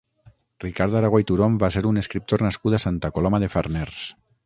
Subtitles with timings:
[0.63, 4.05] Ricard Aragó i Turón va ser un escriptor nascut a Santa Coloma de Farners.